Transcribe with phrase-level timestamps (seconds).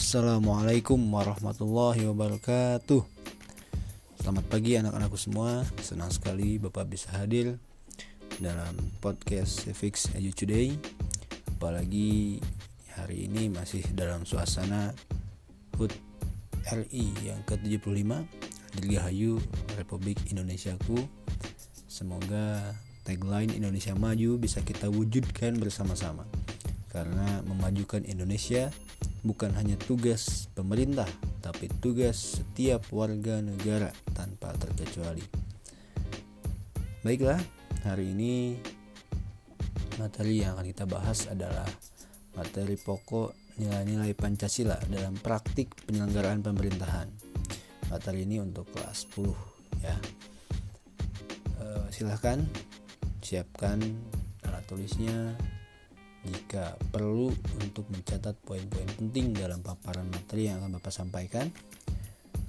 [0.00, 3.04] Assalamualaikum warahmatullahi wabarakatuh.
[4.16, 5.60] Selamat pagi anak-anakku semua.
[5.84, 7.60] Senang sekali Bapak bisa hadir
[8.40, 10.72] Dalam podcast Fix Edu Today.
[11.52, 12.40] Apalagi
[12.96, 14.96] hari ini masih dalam suasana
[15.76, 15.92] HUT
[16.64, 18.24] RI yang ke-75
[18.80, 19.36] Dirgahayu
[19.76, 20.96] Republik Indonesiaku.
[21.92, 22.72] Semoga
[23.04, 26.24] tagline Indonesia Maju bisa kita wujudkan bersama-sama.
[26.88, 28.72] Karena memajukan Indonesia
[29.20, 31.08] bukan hanya tugas pemerintah,
[31.44, 35.24] tapi tugas setiap warga negara tanpa terkecuali.
[37.00, 37.40] Baiklah,
[37.84, 38.60] hari ini
[39.96, 41.68] materi yang akan kita bahas adalah
[42.36, 47.08] materi pokok nilai-nilai Pancasila dalam praktik penyelenggaraan pemerintahan.
[47.92, 49.96] Materi ini untuk kelas 10 ya.
[51.60, 52.40] E, silahkan
[53.20, 53.82] siapkan
[54.46, 55.36] alat tulisnya,
[56.28, 57.32] jika perlu
[57.64, 61.48] untuk mencatat poin-poin penting dalam paparan materi yang akan Bapak sampaikan.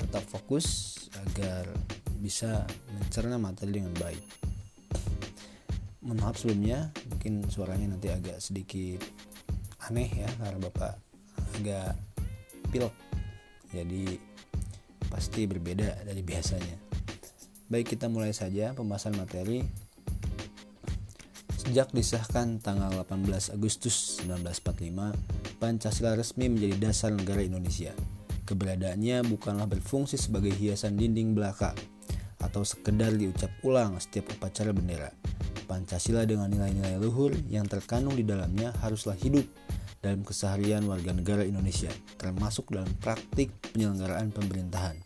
[0.00, 0.96] Tetap fokus
[1.28, 1.68] agar
[2.18, 4.24] bisa mencerna materi dengan baik.
[6.02, 9.04] Mohon maaf sebelumnya, mungkin suaranya nanti agak sedikit
[9.86, 10.94] aneh ya karena Bapak
[11.60, 11.94] agak
[12.72, 12.94] pilek.
[13.70, 14.18] Jadi
[15.06, 16.76] pasti berbeda dari biasanya.
[17.70, 19.62] Baik, kita mulai saja pembahasan materi
[21.70, 27.94] Sejak disahkan tanggal 18 Agustus 1945, Pancasila resmi menjadi dasar negara Indonesia.
[28.42, 31.70] Keberadaannya bukanlah berfungsi sebagai hiasan dinding belaka
[32.42, 35.14] atau sekedar diucap ulang setiap upacara bendera.
[35.70, 39.46] Pancasila dengan nilai-nilai luhur yang terkandung di dalamnya haruslah hidup
[40.02, 44.98] dalam keseharian warga negara Indonesia, termasuk dalam praktik penyelenggaraan pemerintahan.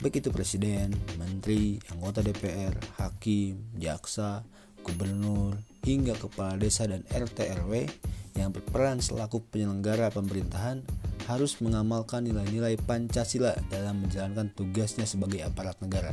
[0.00, 2.72] Begitu presiden, menteri, anggota DPR,
[3.04, 4.48] hakim, jaksa,
[4.84, 5.56] gubernur,
[5.88, 7.88] hingga kepala desa dan RT RW
[8.36, 10.84] yang berperan selaku penyelenggara pemerintahan
[11.24, 16.12] harus mengamalkan nilai-nilai Pancasila dalam menjalankan tugasnya sebagai aparat negara.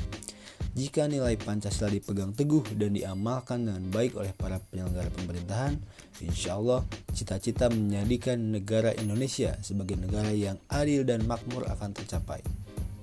[0.72, 5.76] Jika nilai Pancasila dipegang teguh dan diamalkan dengan baik oleh para penyelenggara pemerintahan,
[6.24, 12.40] insya Allah cita-cita menjadikan negara Indonesia sebagai negara yang adil dan makmur akan tercapai.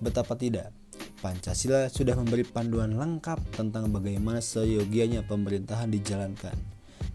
[0.00, 0.72] Betapa tidak,
[1.18, 6.54] Pancasila sudah memberi panduan lengkap tentang bagaimana seyogianya pemerintahan dijalankan.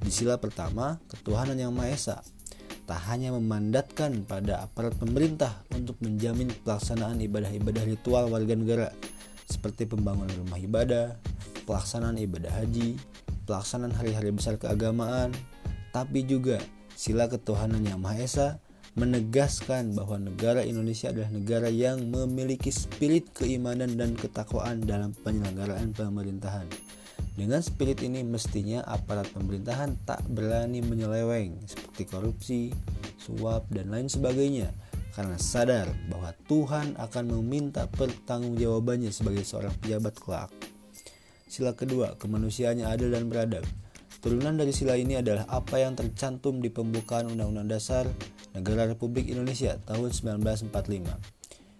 [0.03, 2.17] Di sila pertama, ketuhanan yang Maha Esa
[2.83, 8.91] tak hanya memandatkan pada aparat pemerintah untuk menjamin pelaksanaan ibadah-ibadah ritual warga negara
[9.47, 11.15] seperti pembangunan rumah ibadah,
[11.63, 12.99] pelaksanaan ibadah haji,
[13.47, 15.31] pelaksanaan hari-hari besar keagamaan,
[15.95, 16.59] tapi juga
[16.91, 18.47] sila ketuhanan yang Maha Esa
[18.93, 26.69] menegaskan bahwa negara Indonesia adalah negara yang memiliki spirit keimanan dan ketakwaan dalam penyelenggaraan pemerintahan.
[27.33, 32.61] Dengan spirit ini mestinya aparat pemerintahan tak berani menyeleweng seperti korupsi,
[33.17, 34.69] suap, dan lain sebagainya
[35.17, 40.51] karena sadar bahwa Tuhan akan meminta pertanggungjawabannya sebagai seorang pejabat kelak.
[41.49, 43.65] Sila kedua, kemanusiaannya adil dan beradab.
[44.21, 48.05] Turunan dari sila ini adalah apa yang tercantum di pembukaan Undang-Undang Dasar
[48.53, 50.69] Negara Republik Indonesia tahun 1945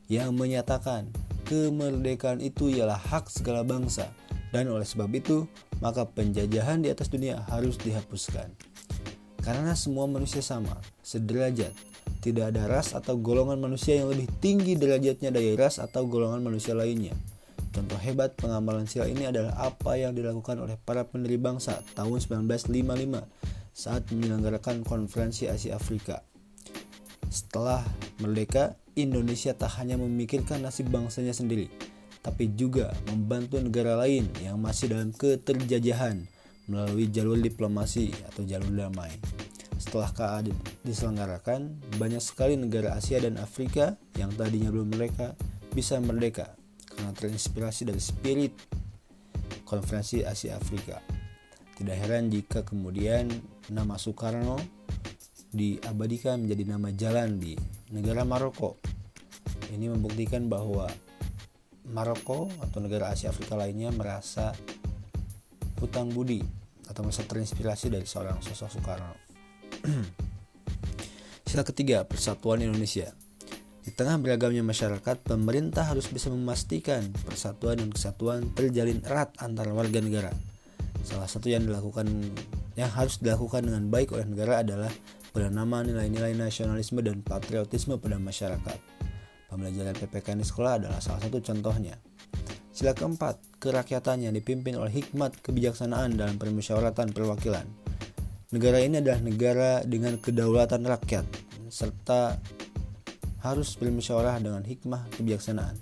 [0.09, 1.13] yang menyatakan
[1.45, 4.09] kemerdekaan itu ialah hak segala bangsa
[4.50, 5.45] dan oleh sebab itu
[5.85, 8.50] maka penjajahan di atas dunia harus dihapuskan.
[9.44, 11.75] Karena semua manusia sama, sederajat,
[12.23, 16.72] tidak ada ras atau golongan manusia yang lebih tinggi derajatnya dari ras atau golongan manusia
[16.72, 17.12] lainnya.
[17.73, 22.72] Contoh hebat pengamalan sila ini adalah apa yang dilakukan oleh para pendiri bangsa tahun 1955
[23.73, 26.22] saat menyelenggarakan konferensi Asia Afrika
[27.33, 27.81] setelah
[28.21, 31.66] merdeka, Indonesia tak hanya memikirkan nasib bangsanya sendiri,
[32.21, 36.29] tapi juga membantu negara lain yang masih dalam keterjajahan
[36.69, 39.17] melalui jalur diplomasi atau jalur damai.
[39.81, 40.39] Setelah KA
[40.85, 45.33] diselenggarakan, banyak sekali negara Asia dan Afrika yang tadinya belum mereka
[45.73, 46.53] bisa merdeka
[46.85, 48.53] karena terinspirasi dari spirit
[49.65, 51.01] konferensi Asia Afrika.
[51.73, 53.25] Tidak heran jika kemudian
[53.74, 54.82] nama Soekarno
[55.53, 57.53] diabadikan menjadi nama jalan di
[57.94, 58.81] negara Maroko.
[59.69, 60.89] Ini membuktikan bahwa
[61.94, 64.57] Maroko atau negara Asia Afrika lainnya merasa
[65.77, 66.41] hutang budi
[66.89, 69.13] atau merasa terinspirasi dari seorang sosok Soekarno.
[71.50, 73.13] Sila ketiga, persatuan Indonesia.
[73.83, 80.00] Di tengah beragamnya masyarakat, pemerintah harus bisa memastikan persatuan dan kesatuan terjalin erat antara warga
[80.00, 80.31] negara.
[81.03, 82.07] Salah satu yang dilakukan
[82.79, 84.89] yang harus dilakukan dengan baik oleh negara adalah
[85.33, 88.77] bernama nilai-nilai nasionalisme dan patriotisme pada masyarakat.
[89.50, 91.97] Pembelajaran PPK di sekolah adalah salah satu contohnya.
[92.74, 97.65] Sila keempat, kerakyatan yang dipimpin oleh hikmat kebijaksanaan dalam permusyawaratan perwakilan.
[98.53, 101.25] Negara ini adalah negara dengan kedaulatan rakyat,
[101.69, 102.38] serta
[103.41, 105.77] harus bermusyawarah dengan hikmah kebijaksanaan.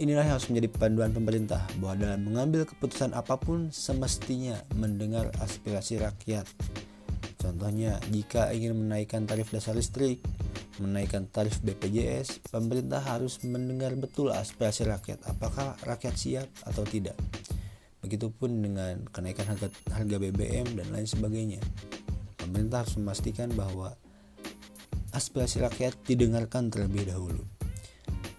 [0.00, 6.00] Inilah yang harus menjadi panduan pemerintah bahwa dalam mengambil keputusan apa pun semestinya mendengar aspirasi
[6.00, 6.48] rakyat.
[7.40, 10.20] Contohnya, jika ingin menaikkan tarif dasar listrik,
[10.76, 17.16] menaikkan tarif BPJS, pemerintah harus mendengar betul aspirasi rakyat, apakah rakyat siap atau tidak.
[18.04, 21.64] Begitupun dengan kenaikan harga, harga BBM dan lain sebagainya.
[22.36, 23.96] Pemerintah harus memastikan bahwa
[25.16, 27.40] aspirasi rakyat didengarkan terlebih dahulu.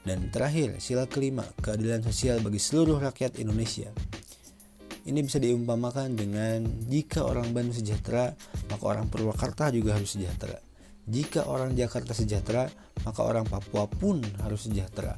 [0.01, 3.89] Dan terakhir, sila kelima, keadilan sosial bagi seluruh rakyat Indonesia.
[5.01, 8.37] Ini bisa diumpamakan dengan jika orang Bandung sejahtera,
[8.69, 10.61] maka orang Purwakarta juga harus sejahtera.
[11.09, 12.69] Jika orang Jakarta sejahtera,
[13.01, 15.17] maka orang Papua pun harus sejahtera.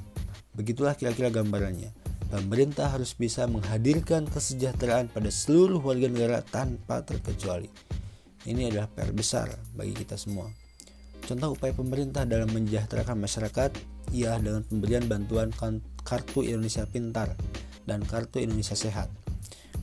[0.56, 1.92] Begitulah kira-kira gambarannya.
[2.32, 7.68] Pemerintah harus bisa menghadirkan kesejahteraan pada seluruh warga negara tanpa terkecuali.
[8.48, 10.48] Ini adalah PR besar bagi kita semua.
[11.24, 13.72] Contoh upaya pemerintah dalam mensejahterakan masyarakat
[14.16, 15.52] ialah dengan pemberian bantuan
[16.04, 17.36] Kartu Indonesia Pintar
[17.84, 19.23] dan Kartu Indonesia Sehat.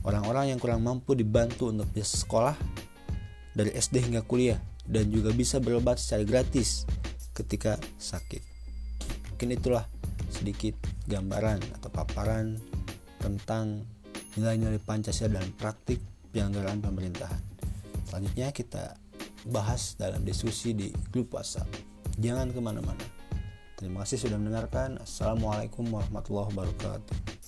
[0.01, 2.57] Orang-orang yang kurang mampu dibantu untuk bisa sekolah
[3.53, 4.57] dari SD hingga kuliah
[4.89, 6.89] dan juga bisa berobat secara gratis
[7.37, 8.41] ketika sakit.
[9.33, 9.85] Mungkin itulah
[10.33, 10.73] sedikit
[11.05, 12.57] gambaran atau paparan
[13.21, 13.85] tentang
[14.33, 16.01] nilai-nilai Pancasila dan praktik
[16.33, 17.43] penyelenggaraan pemerintahan.
[18.09, 18.97] Selanjutnya kita
[19.49, 21.69] bahas dalam diskusi di grup WhatsApp.
[22.17, 23.05] Jangan ke mana-mana.
[23.77, 25.01] Terima kasih sudah mendengarkan.
[25.01, 27.40] Assalamualaikum warahmatullahi wabarakatuh.